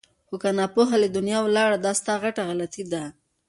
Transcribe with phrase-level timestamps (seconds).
[0.27, 3.03] خو که ناپوه له دنیا ولاړې دا ستا غټه غلطي ده!